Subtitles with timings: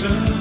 [0.00, 0.39] compaixão,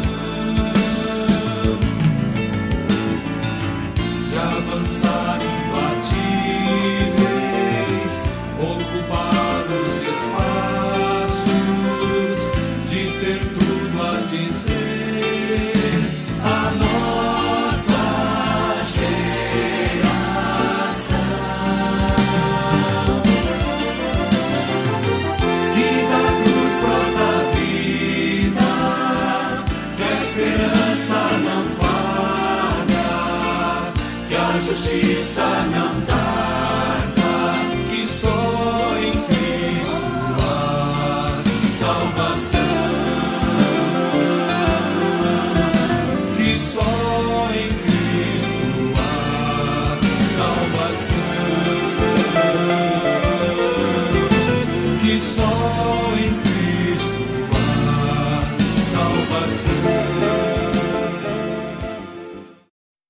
[35.39, 35.88] sana.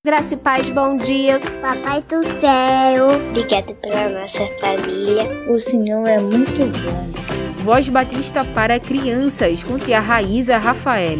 [0.09, 1.39] Graça e paz, bom dia.
[1.61, 5.23] Papai do céu, obrigado pela nossa família.
[5.47, 7.63] O Senhor é muito bom.
[7.63, 11.19] Voz Batista para crianças, com tia Raíza Rafael.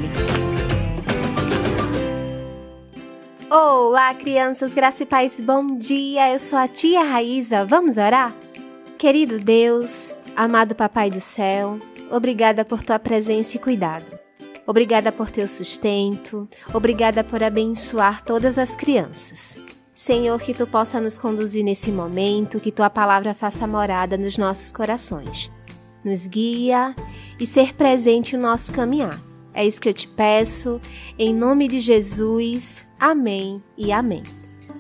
[3.48, 6.34] Olá, crianças, graça e paz, bom dia.
[6.34, 7.64] Eu sou a tia Raíza.
[7.66, 8.36] Vamos orar?
[8.98, 11.78] Querido Deus, amado Papai do céu,
[12.10, 14.19] obrigada por tua presença e cuidado.
[14.70, 19.58] Obrigada por teu sustento, obrigada por abençoar todas as crianças.
[19.96, 24.72] Senhor, que tu possa nos conduzir nesse momento, que tua palavra faça morada nos nossos
[24.72, 25.52] corações.
[26.06, 26.96] Nos guia
[27.40, 29.20] e ser presente no nosso caminhar.
[29.56, 30.80] É isso que eu te peço,
[31.18, 32.86] em nome de Jesus.
[33.00, 34.22] Amém e amém.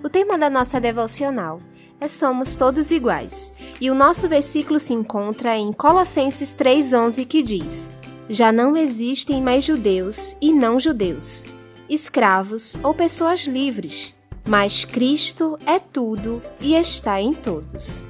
[0.03, 1.59] O tema da nossa devocional
[1.99, 7.89] é Somos Todos Iguais, e o nosso versículo se encontra em Colossenses 3,11 que diz
[8.29, 11.45] já não existem mais judeus e não judeus,
[11.89, 14.15] escravos ou pessoas livres,
[14.47, 18.03] mas Cristo é tudo e está em todos.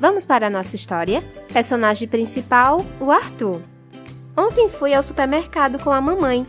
[0.00, 1.22] Vamos para a nossa história?
[1.52, 3.60] Personagem principal, o Arthur.
[4.36, 6.46] Ontem fui ao supermercado com a mamãe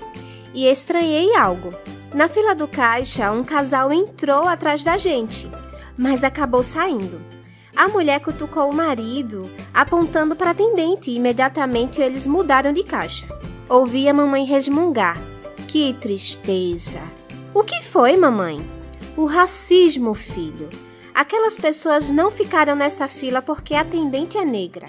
[0.53, 1.73] e estranhei algo.
[2.13, 5.49] Na fila do caixa, um casal entrou atrás da gente,
[5.97, 7.36] mas acabou saindo.
[7.77, 13.27] A mulher cutucou o marido, apontando para a atendente, e imediatamente eles mudaram de caixa.
[13.69, 15.15] Ouvi a mamãe resmungar.
[15.67, 16.99] Que tristeza!
[17.53, 18.67] O que foi, mamãe?
[19.15, 20.67] O racismo, filho.
[21.13, 24.87] Aquelas pessoas não ficaram nessa fila porque a atendente é negra.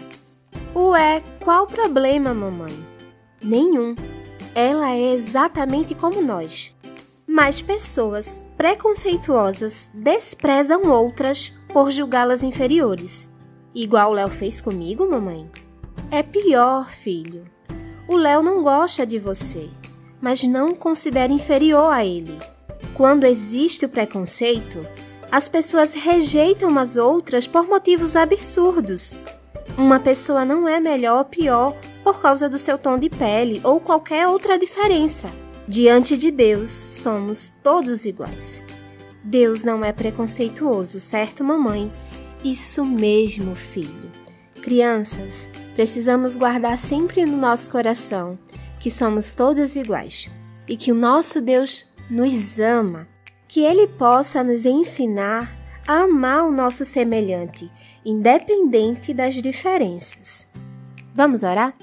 [0.75, 2.75] Ué, qual o problema, mamãe?
[3.43, 3.95] Nenhum.
[4.55, 6.75] Ela é exatamente como nós.
[7.27, 13.31] Mas pessoas preconceituosas desprezam outras por julgá-las inferiores.
[13.75, 15.51] Igual Léo fez comigo, mamãe?
[16.11, 17.45] É pior, filho.
[18.09, 19.69] O Léo não gosta de você,
[20.21, 22.39] mas não considera inferior a ele.
[22.95, 24.85] Quando existe o preconceito,
[25.31, 29.17] as pessoas rejeitam as outras por motivos absurdos.
[29.77, 33.79] Uma pessoa não é melhor ou pior por causa do seu tom de pele ou
[33.79, 35.29] qualquer outra diferença.
[35.69, 38.63] Diante de Deus, somos todos iguais.
[39.29, 41.93] Deus não é preconceituoso, certo, mamãe?
[42.43, 44.11] Isso mesmo, filho.
[44.63, 48.39] Crianças, precisamos guardar sempre no nosso coração
[48.81, 50.31] que somos todos iguais
[50.67, 53.07] e que o nosso Deus nos ama,
[53.47, 55.55] que Ele possa nos ensinar
[55.87, 57.71] a amar o nosso semelhante,
[58.07, 60.51] independente das diferenças.
[61.15, 61.75] Vamos orar?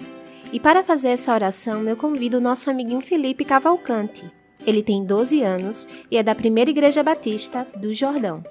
[0.52, 4.34] E para fazer essa oração, eu convido o nosso amiguinho Felipe Cavalcante.
[4.66, 8.44] Ele tem 12 anos e é da Primeira Igreja Batista do Jordão.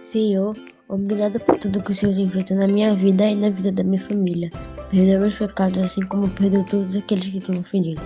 [0.00, 0.56] Senhor,
[0.88, 3.84] obrigado por tudo que o Senhor tem feito na minha vida e na vida da
[3.84, 4.50] minha família.
[4.90, 8.00] Perdoa meus pecados, assim como perdoa todos aqueles que têm ofendido.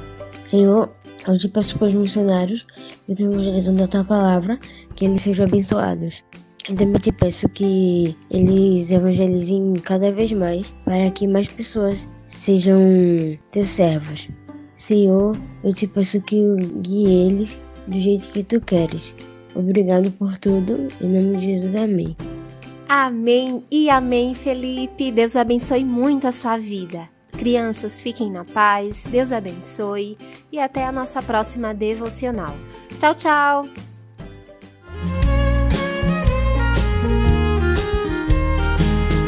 [0.44, 0.90] Senhor,
[1.26, 2.66] eu te peço para os missionários
[3.12, 4.58] estão evangelizando a tua palavra,
[4.94, 6.22] que eles sejam abençoados.
[6.69, 12.78] Eu também te peço que eles evangelizem cada vez mais, para que mais pessoas sejam
[13.50, 14.28] teus servos.
[14.80, 16.42] Senhor, eu te peço que
[16.80, 19.14] guie eles do jeito que tu queres.
[19.54, 22.16] Obrigado por tudo, em nome de Jesus, amém.
[22.88, 25.12] Amém e amém, Felipe.
[25.12, 27.06] Deus abençoe muito a sua vida.
[27.32, 30.16] Crianças, fiquem na paz, Deus abençoe
[30.50, 32.56] e até a nossa próxima devocional.
[32.98, 33.68] Tchau, tchau!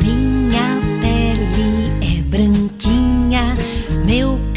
[0.03, 3.55] Minha pele é branquinha,
[4.07, 4.52] meu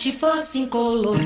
[0.00, 1.18] gente fosse incolor.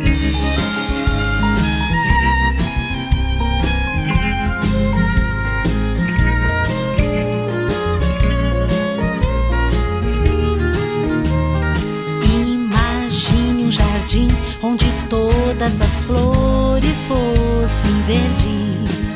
[12.24, 14.26] Imagine um jardim
[14.60, 19.14] onde todas as flores fossem verdes.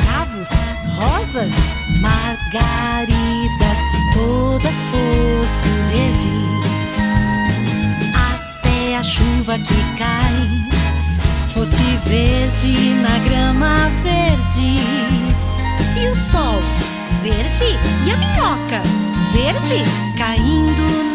[0.00, 0.48] Cravos,
[0.96, 1.67] rosas,
[9.62, 10.68] que cai
[11.52, 14.78] fosse verde na grama verde.
[16.00, 16.62] E o sol
[17.22, 18.80] verde e a minhoca
[19.32, 19.84] verde
[20.16, 21.07] caindo na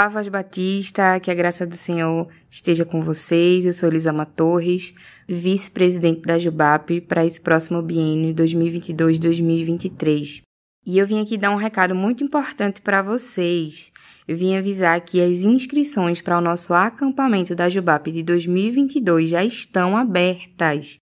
[0.00, 3.66] Olá, Voz Batista, que a graça do Senhor esteja com vocês.
[3.66, 4.94] Eu sou Elisama Torres,
[5.28, 10.42] vice-presidente da Jubap para esse próximo biênio 2022-2023.
[10.86, 13.92] E eu vim aqui dar um recado muito importante para vocês.
[14.32, 19.96] Vim avisar que as inscrições para o nosso acampamento da Jubap de 2022 já estão
[19.96, 20.98] abertas.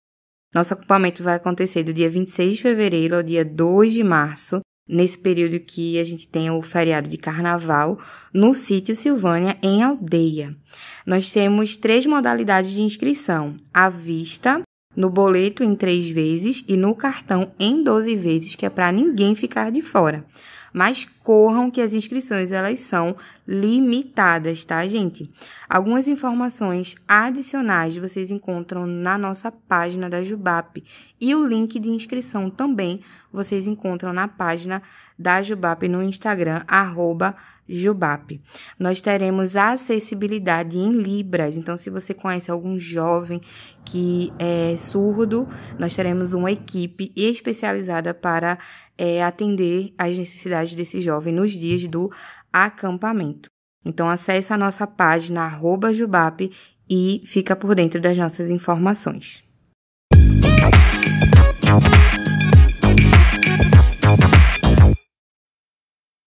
[0.55, 5.19] Nosso acampamento vai acontecer do dia 26 de fevereiro ao dia 2 de março, nesse
[5.19, 7.99] período que a gente tem o feriado de carnaval,
[8.33, 10.57] no sítio Silvânia, em Aldeia.
[11.07, 14.63] Nós temos três modalidades de inscrição: à vista,
[14.97, 19.35] no boleto em três vezes e no cartão em 12 vezes, que é para ninguém
[19.35, 20.25] ficar de fora.
[20.73, 25.31] Mas corram que as inscrições elas são limitadas, tá, gente?
[25.69, 30.83] Algumas informações adicionais vocês encontram na nossa página da Jubap
[31.21, 33.01] e o link de inscrição também
[33.33, 34.83] vocês encontram na página
[35.19, 37.35] da Jubap no Instagram arroba
[37.69, 38.41] Jubap.
[38.79, 43.41] Nós teremos acessibilidade em Libras, então se você conhece algum jovem
[43.85, 45.47] que é surdo,
[45.79, 48.59] nós teremos uma equipe especializada para
[48.99, 52.11] é, atender às necessidades desse jovem nos dias do
[52.53, 53.49] acampamento.
[53.85, 56.51] Então acesse a nossa página arroba Jubap
[56.91, 59.43] e fica por dentro das nossas informações.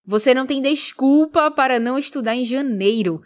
[0.06, 3.22] Você não tem desculpa para não estudar em janeiro.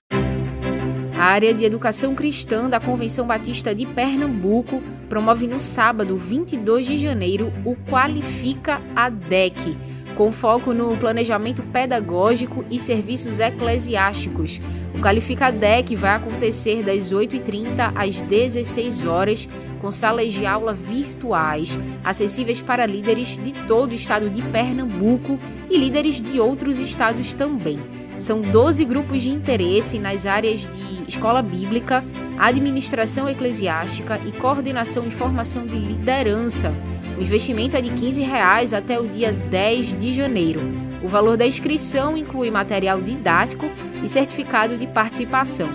[1.18, 6.98] A área de educação cristã da Convenção Batista de Pernambuco promove no sábado 22 de
[6.98, 9.78] janeiro o Qualifica ADEC,
[10.18, 14.60] com foco no planejamento pedagógico e serviços eclesiásticos.
[14.94, 19.48] O Qualifica ADEC vai acontecer das 8h30 às 16 horas
[19.80, 25.78] com salas de aula virtuais, acessíveis para líderes de todo o estado de Pernambuco e
[25.78, 27.80] líderes de outros estados também.
[28.18, 32.04] São 12 grupos de interesse nas áreas de escola bíblica,
[32.38, 36.74] administração eclesiástica e coordenação e formação de liderança.
[37.18, 40.62] O investimento é de 15 reais até o dia 10 de janeiro.
[41.04, 43.70] O valor da inscrição inclui material didático
[44.04, 45.70] e certificado de participação.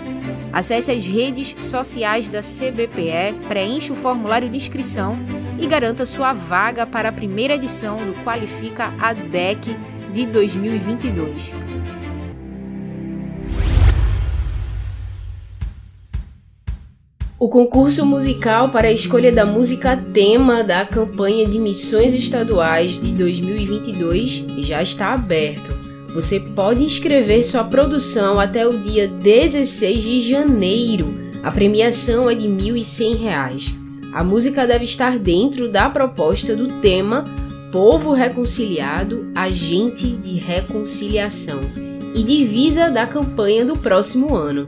[0.51, 5.17] Acesse as redes sociais da CBPE, preencha o formulário de inscrição
[5.57, 9.75] e garanta sua vaga para a primeira edição do Qualifica ADEC
[10.11, 11.53] de 2022.
[17.41, 23.11] O concurso musical para a escolha da música tema da campanha de missões estaduais de
[23.13, 25.75] 2022 já está aberto.
[26.13, 31.15] Você pode inscrever sua produção até o dia 16 de janeiro.
[31.41, 33.73] A premiação é de R$ 1.100.
[34.13, 37.25] A música deve estar dentro da proposta do tema
[37.71, 41.61] Povo Reconciliado, Agente de Reconciliação
[42.13, 44.67] e divisa da campanha do próximo ano.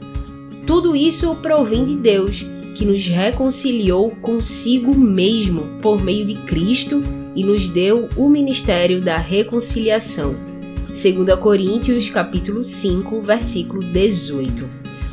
[0.66, 7.02] Tudo isso provém de Deus que nos reconciliou consigo mesmo por meio de Cristo
[7.34, 10.36] e nos deu o ministério da reconciliação.
[10.88, 11.04] 2
[11.40, 14.68] Coríntios capítulo 5, versículo 18.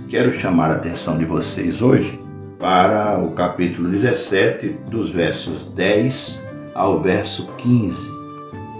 [0.00, 2.18] que quero chamar a atenção de vocês hoje
[2.58, 8.10] para o capítulo 17, dos versos 10 ao verso 15.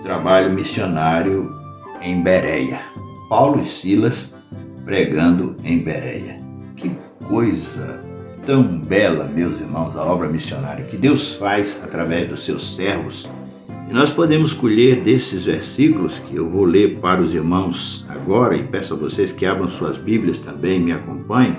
[0.03, 1.53] Trabalho missionário
[2.03, 2.81] em Bereia.
[3.29, 4.35] Paulo e Silas
[4.85, 6.37] pregando em Bereia.
[6.77, 6.91] Que
[7.29, 8.06] coisa
[8.47, 13.29] tão bela, meus irmãos, a obra missionária que Deus faz através dos seus servos.
[13.91, 18.63] E nós podemos colher desses versículos que eu vou ler para os irmãos agora e
[18.63, 21.57] peço a vocês que abram suas Bíblias também, me acompanhem.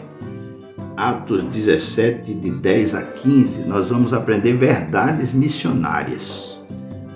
[0.95, 6.59] Atos 17, de 10 a 15, nós vamos aprender verdades missionárias.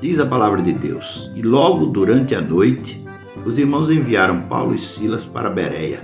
[0.01, 2.98] Diz a palavra de Deus: E logo durante a noite,
[3.46, 6.01] os irmãos enviaram Paulo e Silas para Bereia.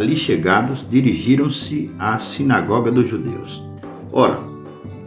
[0.00, 3.62] Ali chegados, dirigiram-se à sinagoga dos judeus.
[4.10, 4.40] Ora,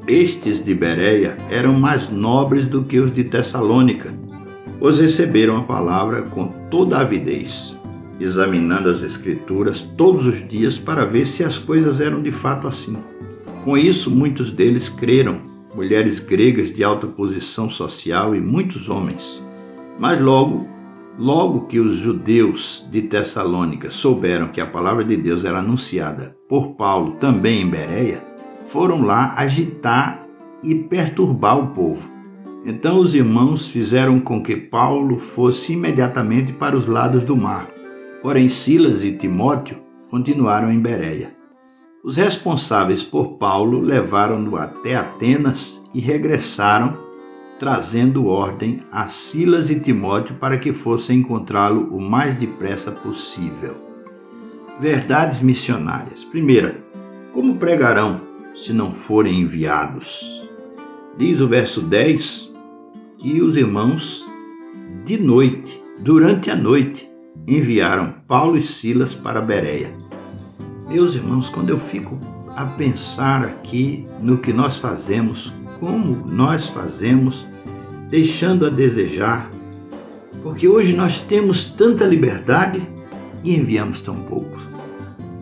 [0.08, 4.14] estes de Bereia eram mais nobres do que os de Tessalônica,
[4.78, 7.76] pois receberam a palavra com toda avidez
[8.20, 12.96] examinando as Escrituras todos os dias para ver se as coisas eram de fato assim.
[13.64, 15.42] Com isso, muitos deles creram,
[15.74, 19.42] mulheres gregas de alta posição social e muitos homens.
[20.00, 20.68] Mas logo,
[21.18, 26.76] logo que os judeus de Tessalônica souberam que a palavra de Deus era anunciada por
[26.76, 28.22] Paulo também em Bereia,
[28.68, 30.26] foram lá agitar
[30.64, 32.10] e perturbar o povo.
[32.66, 37.68] Então os irmãos fizeram com que Paulo fosse imediatamente para os lados do mar
[38.24, 39.78] Porém, Silas e Timóteo
[40.10, 41.36] continuaram em Bereia.
[42.06, 46.98] Os responsáveis por Paulo levaram-no até Atenas e regressaram,
[47.64, 53.78] trazendo ordem a Silas e Timóteo para que fossem encontrá-lo o mais depressa possível.
[54.82, 56.26] Verdades missionárias.
[56.26, 56.84] Primeira,
[57.32, 58.20] como pregarão
[58.54, 60.46] se não forem enviados?
[61.18, 62.52] Diz o verso 10
[63.18, 64.28] que os irmãos,
[65.06, 67.10] de noite, durante a noite,
[67.48, 69.90] enviaram Paulo e Silas para Bereia.
[70.90, 72.20] Meus irmãos, quando eu fico
[72.58, 77.53] a pensar aqui no que nós fazemos, como nós fazemos,
[78.14, 79.50] deixando a desejar,
[80.44, 82.80] porque hoje nós temos tanta liberdade
[83.44, 84.56] e enviamos tão pouco,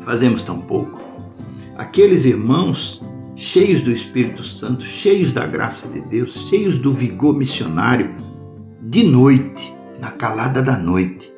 [0.06, 1.04] fazemos tão pouco.
[1.78, 3.02] Aqueles irmãos
[3.36, 8.16] cheios do Espírito Santo, cheios da graça de Deus, cheios do vigor missionário,
[8.84, 11.30] de noite, na calada da noite,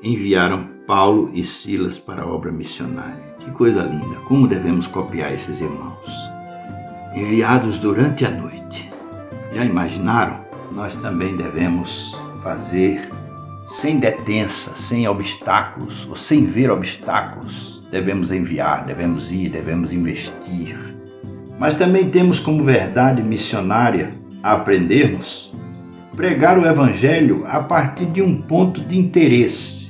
[0.00, 3.34] enviaram Paulo e Silas para a obra missionária.
[3.40, 4.20] Que coisa linda!
[4.26, 6.08] Como devemos copiar esses irmãos?
[7.12, 8.88] Enviados durante a noite.
[9.52, 10.45] Já imaginaram?
[10.72, 13.08] Nós também devemos fazer
[13.68, 17.86] sem detença, sem obstáculos, ou sem ver obstáculos.
[17.90, 20.78] Devemos enviar, devemos ir, devemos investir.
[21.58, 24.10] Mas também temos como verdade missionária
[24.42, 25.52] a aprendermos
[26.14, 29.86] pregar o Evangelho a partir de um ponto de interesse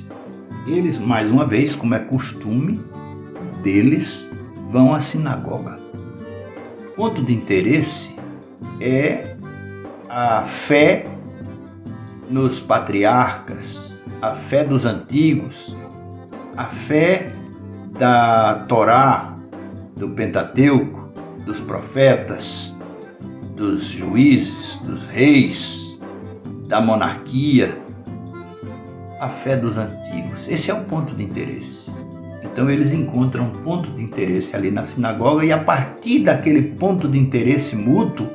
[0.67, 2.77] eles, mais uma vez, como é costume
[3.63, 4.29] deles,
[4.69, 5.77] vão à sinagoga.
[6.95, 8.13] Ponto de interesse
[8.81, 9.36] é
[10.09, 11.03] a fé
[12.29, 13.79] nos patriarcas,
[14.21, 15.75] a fé dos antigos,
[16.55, 17.31] a fé
[17.99, 19.33] da Torá,
[19.95, 21.11] do Pentateuco,
[21.45, 22.73] dos profetas,
[23.55, 25.99] dos juízes, dos reis,
[26.67, 27.77] da monarquia,
[29.19, 30.47] a fé dos antigos.
[30.47, 31.89] Esse é o ponto de interesse.
[32.43, 37.07] Então eles encontram um ponto de interesse ali na sinagoga e a partir daquele ponto
[37.07, 38.27] de interesse mútuo,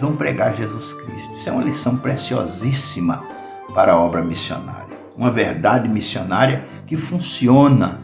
[0.00, 1.34] vão pregar Jesus Cristo.
[1.38, 3.22] Isso é uma lição preciosíssima
[3.74, 4.96] para a obra missionária.
[5.16, 8.00] Uma verdade missionária que funciona.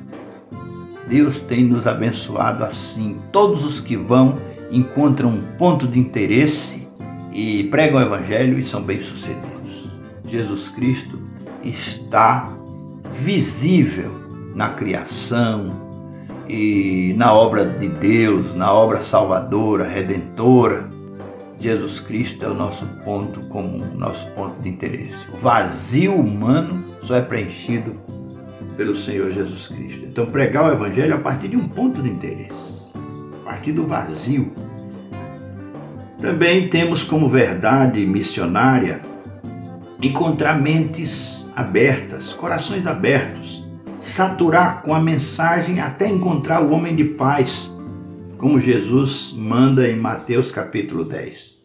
[1.09, 3.15] Deus tem nos abençoado assim.
[3.33, 4.35] Todos os que vão
[4.71, 6.87] encontram um ponto de interesse
[7.33, 9.91] e pregam o evangelho e são bem-sucedidos.
[10.29, 11.19] Jesus Cristo
[11.63, 12.47] está
[13.15, 14.11] visível
[14.55, 15.71] na criação
[16.49, 20.96] e na obra de Deus, na obra salvadora, redentora.
[21.59, 25.31] Jesus Cristo é o nosso ponto comum, nosso ponto de interesse.
[25.33, 27.95] O vazio humano só é preenchido
[28.77, 30.07] pelo Senhor Jesus Cristo.
[30.07, 32.91] Então, pregar o Evangelho a partir de um ponto de interesse,
[33.41, 34.53] a partir do vazio.
[36.21, 39.01] Também temos como verdade missionária
[40.01, 43.67] encontrar mentes abertas, corações abertos,
[44.01, 47.73] saturar com a mensagem até encontrar o homem de paz,
[48.39, 51.57] como Jesus manda em Mateus capítulo 10.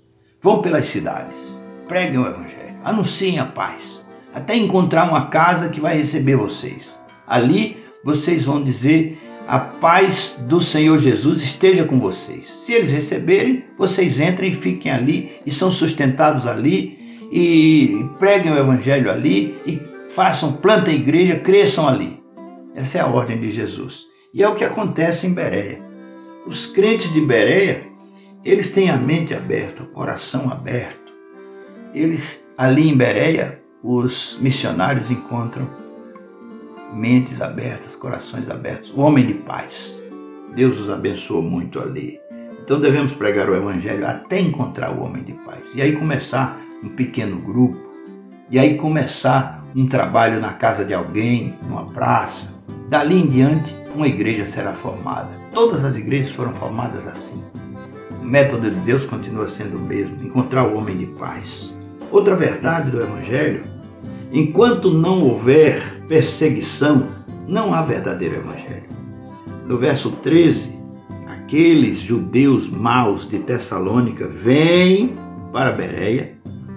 [0.42, 1.54] Vão pelas cidades,
[1.88, 4.04] preguem o evangelho, anunciem a paz,
[4.34, 6.98] até encontrar uma casa que vai receber vocês.
[7.28, 12.48] Ali vocês vão dizer: a paz do Senhor Jesus esteja com vocês.
[12.48, 18.58] Se eles receberem, vocês entrem e fiquem ali e são sustentados ali e preguem o
[18.58, 19.80] evangelho ali e
[20.10, 22.22] façam, plantem a igreja, cresçam ali.
[22.74, 24.06] Essa é a ordem de Jesus.
[24.34, 25.91] E é o que acontece em Bereia.
[26.46, 27.88] Os crentes de Bereia,
[28.44, 31.14] eles têm a mente aberta, o coração aberto.
[31.94, 35.70] Eles, ali em Bereia, os missionários encontram
[36.94, 40.02] mentes abertas, corações abertos, o homem de paz.
[40.56, 42.20] Deus os abençoou muito ali.
[42.64, 45.74] Então devemos pregar o evangelho até encontrar o homem de paz.
[45.76, 47.80] E aí começar um pequeno grupo,
[48.50, 52.60] e aí começar um trabalho na casa de alguém, numa praça.
[52.90, 55.30] Dali em diante, uma igreja será formada.
[55.54, 57.42] Todas as igrejas foram formadas assim.
[58.20, 61.74] O método de Deus continua sendo o mesmo, encontrar o homem de paz.
[62.12, 63.62] Outra verdade do evangelho,
[64.32, 67.08] enquanto não houver perseguição,
[67.50, 68.92] não há verdadeiro evangelho.
[69.66, 70.72] No verso 13,
[71.28, 75.16] aqueles judeus maus de Tessalônica vêm
[75.52, 76.34] para Bereia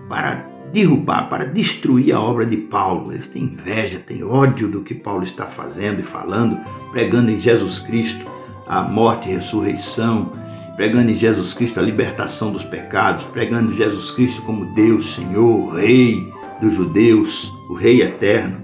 [0.08, 3.12] para derrubar, para destruir a obra de Paulo.
[3.12, 6.58] Eles têm inveja, têm ódio do que Paulo está fazendo e falando,
[6.90, 8.26] pregando em Jesus Cristo
[8.66, 10.32] a morte e ressurreição,
[10.74, 15.74] pregando em Jesus Cristo a libertação dos pecados, pregando em Jesus Cristo como Deus, Senhor,
[15.74, 16.28] Rei
[16.60, 18.56] dos judeus, o Rei eterno.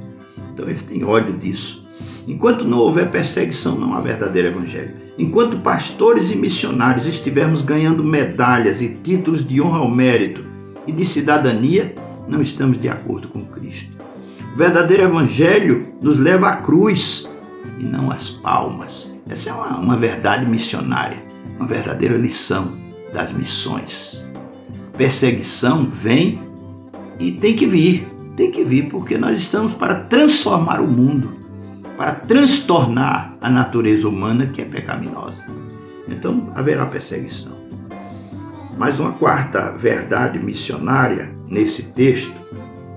[0.53, 1.89] Então eles têm ódio disso.
[2.27, 4.97] Enquanto não houver perseguição, não há verdadeiro evangelho.
[5.17, 10.50] Enquanto pastores e missionários estivermos ganhando medalhas e títulos de honra ao mérito
[10.91, 11.95] e de cidadania,
[12.27, 13.93] não estamos de acordo com Cristo.
[14.53, 17.31] O verdadeiro evangelho nos leva à cruz
[17.79, 19.15] e não às palmas.
[19.29, 21.17] Essa é uma, uma verdade missionária,
[21.57, 22.73] uma verdadeira lição
[23.13, 24.29] das missões.
[24.97, 26.39] Perseguição vem
[27.21, 28.05] e tem que vir,
[28.37, 31.39] tem que vir, porque nós estamos para transformar o mundo
[31.97, 35.45] para transtornar a natureza humana que é pecaminosa.
[36.09, 37.60] Então haverá perseguição.
[38.81, 42.33] Mas uma quarta verdade missionária nesse texto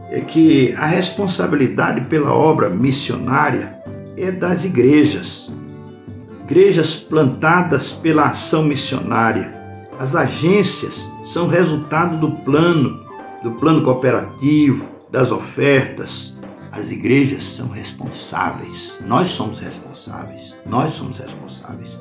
[0.09, 3.83] é que a responsabilidade pela obra missionária
[4.15, 5.53] é das igrejas.
[6.45, 9.51] Igrejas plantadas pela ação missionária.
[9.99, 12.95] As agências são resultado do plano,
[13.43, 16.33] do plano cooperativo, das ofertas,
[16.71, 18.93] as igrejas são responsáveis.
[19.05, 20.57] Nós somos responsáveis.
[20.65, 21.99] Nós somos responsáveis.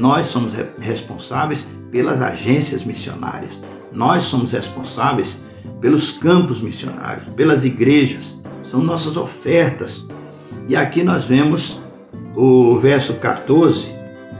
[0.00, 3.60] Nós somos re responsáveis pelas agências missionárias.
[3.92, 5.38] Nós somos responsáveis
[5.78, 8.34] pelos campos missionários, pelas igrejas.
[8.64, 10.02] São nossas ofertas.
[10.68, 11.78] E aqui nós vemos
[12.34, 13.92] o verso 14.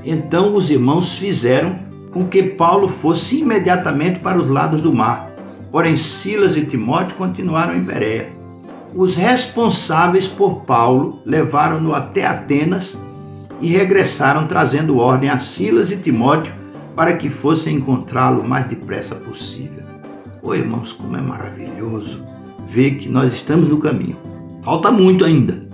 [0.02, 1.76] Então os irmãos fizeram
[2.10, 5.30] com que Paulo fosse imediatamente para os lados do mar.
[5.70, 8.40] Porém, Silas e Timóteo continuaram em Bereia
[8.94, 13.00] os responsáveis por Paulo levaram-no até Atenas
[13.60, 16.54] e regressaram trazendo ordem a Silas e Timóteo
[16.96, 19.84] para que fossem encontrá-lo o mais depressa possível.
[20.42, 22.22] Oi, irmãos, como é maravilhoso
[22.66, 24.16] ver que nós estamos no caminho.
[24.62, 25.66] Falta muito ainda,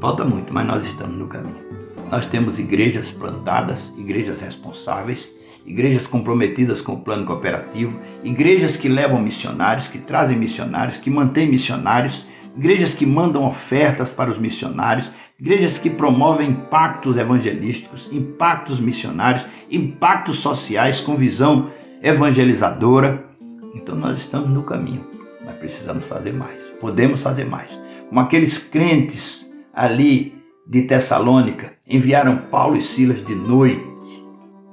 [0.00, 1.66] falta muito, mas nós estamos no caminho.
[2.10, 5.32] Nós temos igrejas plantadas, igrejas responsáveis,
[5.64, 11.48] igrejas comprometidas com o plano cooperativo, igrejas que levam missionários, que trazem missionários, que mantêm
[11.48, 12.24] missionários
[12.56, 20.38] igrejas que mandam ofertas para os missionários, igrejas que promovem impactos evangelísticos, impactos missionários, impactos
[20.38, 21.70] sociais com visão
[22.02, 23.24] evangelizadora.
[23.74, 25.04] Então nós estamos no caminho,
[25.44, 26.62] mas precisamos fazer mais.
[26.80, 27.78] Podemos fazer mais.
[28.08, 30.34] Como aqueles crentes ali
[30.66, 33.84] de Tessalônica enviaram Paulo e Silas de noite,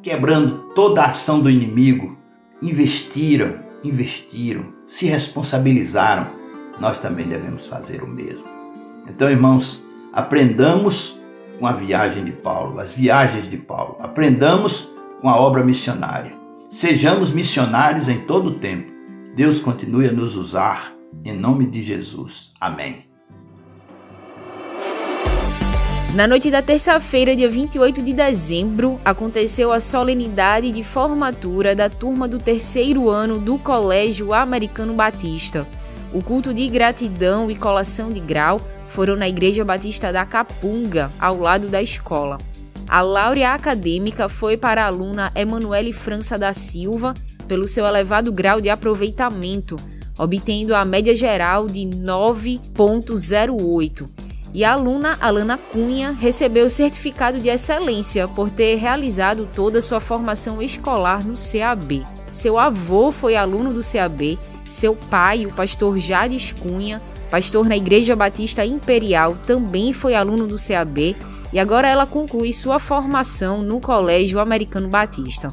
[0.01, 2.17] quebrando toda a ação do inimigo,
[2.61, 6.43] investiram, investiram, se responsabilizaram
[6.79, 8.45] nós também devemos fazer o mesmo.
[9.07, 9.82] Então, irmãos,
[10.13, 11.17] aprendamos
[11.59, 14.87] com a viagem de Paulo, as viagens de Paulo, aprendamos
[15.19, 16.31] com a obra missionária.
[16.69, 18.91] Sejamos missionários em todo o tempo.
[19.35, 20.93] Deus continue a nos usar.
[21.25, 22.51] Em nome de Jesus.
[22.59, 23.05] Amém.
[26.15, 32.27] Na noite da terça-feira, dia 28 de dezembro, aconteceu a solenidade de formatura da turma
[32.27, 35.67] do terceiro ano do Colégio Americano Batista.
[36.13, 38.61] O culto de gratidão e colação de grau
[38.93, 42.37] foram na Igreja Batista da Capunga, ao lado da escola.
[42.87, 47.15] A laurea acadêmica foi para a aluna Emanuele França da Silva
[47.47, 49.77] pelo seu elevado grau de aproveitamento,
[50.17, 54.07] obtendo a média geral de 9.08.
[54.53, 59.99] E a aluna Alana Cunha recebeu o certificado de excelência por ter realizado toda sua
[59.99, 62.05] formação escolar no CAB.
[62.31, 64.37] Seu avô foi aluno do CAB
[64.73, 67.01] seu pai, o pastor Jades Cunha,
[67.33, 71.15] pastor na Igreja Batista Imperial, também foi aluno do CAB
[71.51, 75.51] e agora ela conclui sua formação no Colégio Americano Batista.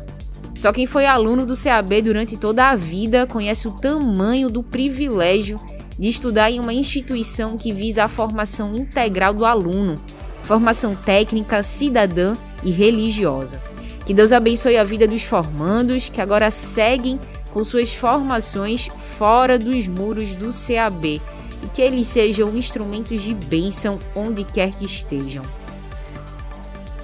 [0.54, 5.58] Só quem foi aluno do CAB durante toda a vida conhece o tamanho do privilégio
[5.98, 9.98] de estudar em uma instituição que visa a formação integral do aluno.
[10.42, 13.58] formação técnica, cidadã e religiosa.
[14.04, 17.18] Que Deus abençoe a vida dos formandos que agora seguem
[17.54, 21.22] com suas formações fora dos muros do CAB
[21.62, 25.44] e que eles sejam instrumentos de bênção onde quer que estejam.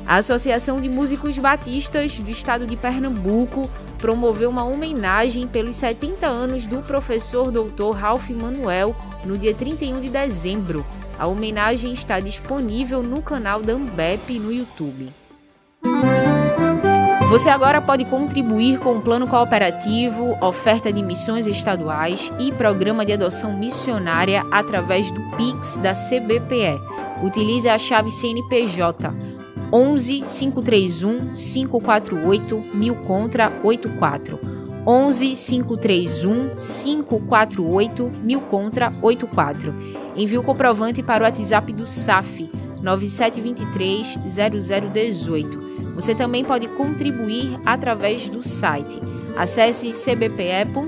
[0.07, 6.64] A Associação de Músicos Batistas do Estado de Pernambuco promoveu uma homenagem pelos 70 anos
[6.64, 7.90] do professor Dr.
[7.92, 10.87] Ralph Manuel no dia 31 de dezembro.
[11.19, 15.09] A homenagem está disponível no canal da Ambep no YouTube.
[17.29, 23.12] Você agora pode contribuir com o plano cooperativo, oferta de missões estaduais e programa de
[23.12, 26.81] adoção missionária através do Pix da CBPE.
[27.25, 29.12] Utilize a chave CNPJ
[29.73, 34.39] 11 531 548 1000 contra 84.
[34.87, 39.73] 11 531 548 1000 contra 84.
[40.15, 42.46] Envie o comprovante para o WhatsApp do SAF
[42.87, 45.92] 9723 0018.
[45.96, 49.01] Você também pode contribuir através do site.
[49.37, 50.87] Acesse cbpe.org.br.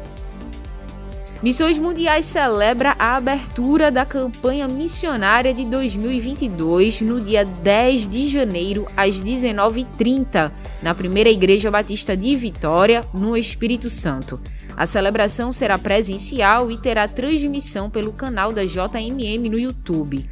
[1.42, 1.42] 98855 2275.
[1.42, 8.87] Missões Mundiais celebra a abertura da campanha missionária de 2022 no dia 10 de janeiro
[8.96, 14.40] às 19h30, na Primeira Igreja Batista de Vitória, no Espírito Santo.
[14.76, 20.24] A celebração será presencial e terá transmissão pelo canal da JMM no YouTube.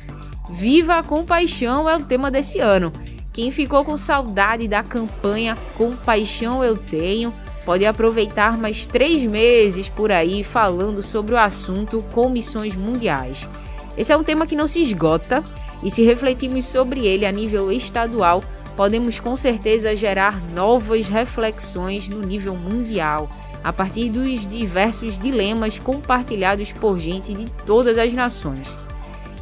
[0.49, 2.93] Viva a Compaixão é o tema desse ano.
[3.33, 7.33] Quem ficou com saudade da campanha Compaixão Eu Tenho
[7.65, 13.49] pode aproveitar mais três meses por aí falando sobre o assunto com missões mundiais.
[13.97, 15.43] Esse é um tema que não se esgota
[15.83, 18.43] e, se refletirmos sobre ele a nível estadual,
[18.77, 23.29] podemos com certeza gerar novas reflexões no nível mundial,
[23.63, 28.75] a partir dos diversos dilemas compartilhados por gente de todas as nações.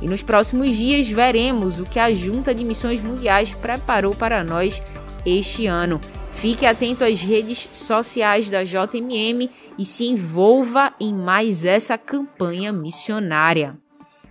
[0.00, 4.82] E nos próximos dias veremos o que a Junta de Missões Mundiais preparou para nós
[5.24, 6.00] este ano
[6.40, 13.76] Fique atento às redes sociais da JMM e se envolva em mais essa campanha missionária.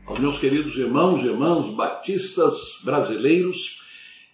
[0.06, 3.82] Aos meus queridos irmãos e irmãs batistas brasileiros,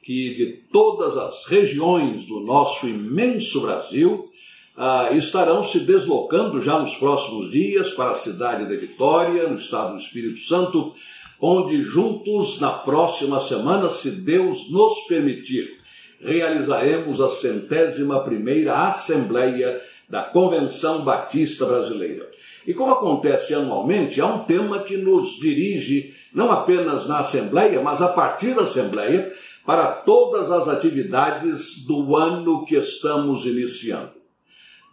[0.04, 4.30] que de todas as regiões do nosso imenso Brasil
[4.78, 9.94] ah, estarão se deslocando já nos próximos dias para a cidade de Vitória, no estado
[9.94, 10.94] do Espírito Santo,
[11.42, 15.82] onde juntos na próxima semana, se Deus nos permitir,
[16.24, 22.30] realizaremos a centésima primeira Assembleia da Convenção Batista Brasileira.
[22.66, 28.02] E como acontece anualmente, há um tema que nos dirige não apenas na Assembleia, mas
[28.02, 29.34] a partir da Assembleia,
[29.66, 34.12] para todas as atividades do ano que estamos iniciando.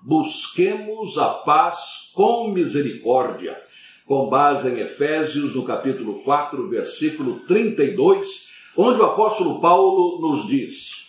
[0.02, 3.60] Busquemos a paz com misericórdia,
[4.06, 10.99] com base em Efésios, no capítulo 4, versículo 32, onde o apóstolo Paulo nos diz: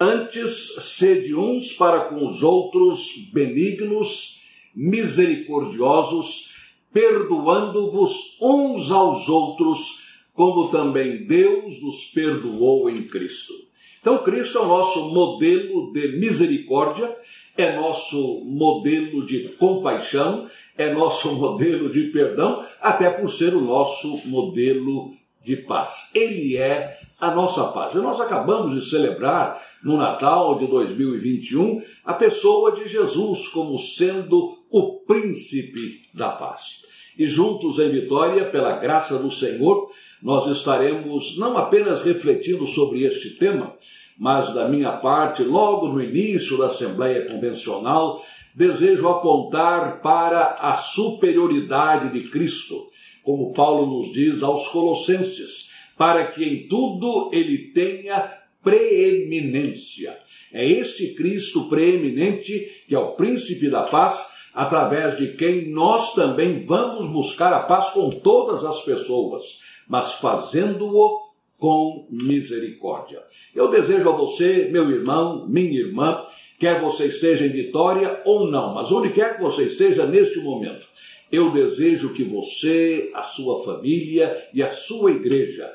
[0.00, 4.40] Antes, sede uns para com os outros benignos,
[4.72, 6.54] misericordiosos,
[6.92, 9.98] perdoando-vos uns aos outros,
[10.34, 13.52] como também Deus nos perdoou em Cristo.
[14.00, 17.12] Então, Cristo é o nosso modelo de misericórdia,
[17.56, 24.20] é nosso modelo de compaixão, é nosso modelo de perdão, até por ser o nosso
[24.28, 26.08] modelo de paz.
[26.14, 27.94] Ele é a nossa paz.
[27.94, 34.56] E nós acabamos de celebrar no Natal de 2021 a pessoa de Jesus como sendo
[34.70, 36.82] o príncipe da paz.
[37.18, 39.90] E juntos em Vitória, pela graça do Senhor,
[40.22, 43.74] nós estaremos não apenas refletindo sobre este tema,
[44.16, 48.22] mas da minha parte, logo no início da Assembleia Convencional,
[48.54, 52.86] desejo apontar para a superioridade de Cristo,
[53.24, 55.67] como Paulo nos diz aos Colossenses
[55.98, 60.16] para que em tudo ele tenha preeminência.
[60.52, 66.64] É este Cristo preeminente que é o príncipe da paz, através de quem nós também
[66.64, 73.20] vamos buscar a paz com todas as pessoas, mas fazendo-o com misericórdia.
[73.54, 76.24] Eu desejo a você, meu irmão, minha irmã,
[76.58, 80.84] Quer você esteja em Vitória ou não, mas onde quer que você esteja neste momento,
[81.30, 85.70] eu desejo que você, a sua família e a sua igreja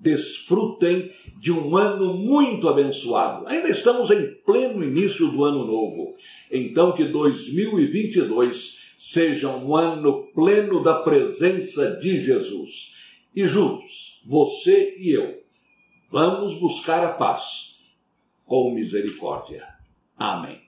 [0.00, 3.46] desfrutem de um ano muito abençoado.
[3.46, 6.14] Ainda estamos em pleno início do ano novo.
[6.50, 12.94] Então que 2022 seja um ano pleno da presença de Jesus.
[13.34, 15.42] E juntos, você e eu,
[16.10, 17.74] vamos buscar a paz
[18.46, 19.66] com misericórdia.
[20.16, 20.62] Amém.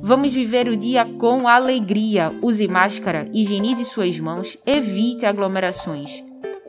[0.00, 2.32] Vamos viver o dia com alegria.
[2.40, 6.31] Use máscara, higienize suas mãos, evite aglomerações.